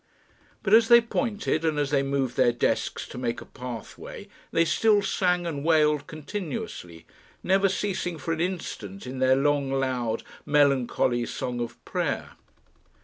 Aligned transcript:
But 0.63 0.73
as 0.73 0.87
they 0.87 0.99
pointed, 0.99 1.63
and 1.63 1.77
as 1.77 1.91
they 1.91 2.01
moved 2.01 2.35
their 2.35 2.51
desks 2.51 3.07
to 3.07 3.19
make 3.19 3.39
a 3.39 3.45
pathway, 3.45 4.29
they 4.49 4.65
still 4.65 5.03
sang 5.03 5.45
and 5.45 5.63
wailed 5.63 6.07
continuously, 6.07 7.05
never 7.43 7.69
ceasing 7.69 8.17
for 8.17 8.33
an 8.33 8.41
instant 8.41 9.05
in 9.05 9.19
their 9.19 9.35
long, 9.35 9.71
loud, 9.71 10.23
melancholy 10.43 11.27
song 11.27 11.59
of 11.59 11.85
prayer. 11.85 12.31